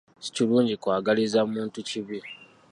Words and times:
Si 0.23 0.29
kirungi 0.35 0.75
kw'agaliza 0.81 1.39
muntu 1.51 1.77
kibi. 1.89 2.19